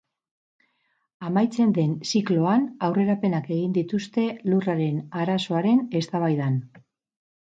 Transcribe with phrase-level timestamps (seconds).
[1.27, 6.57] Amaitzen den zikloan aurrerapenak egin dituzte lurraren arazoaren eztabaidan.